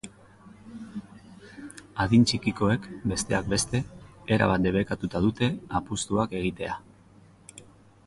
[2.05, 3.83] Adin txikikoek, besteak beste,
[4.39, 6.79] erabat debekatuta dute apustuak egitea.